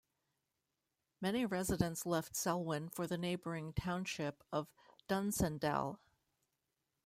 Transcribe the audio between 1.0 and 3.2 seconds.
Many residents left Selwyn for the